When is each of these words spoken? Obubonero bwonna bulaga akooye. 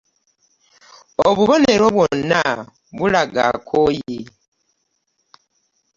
Obubonero 1.27 1.85
bwonna 1.95 2.41
bulaga 2.97 3.39
akooye. 3.53 4.19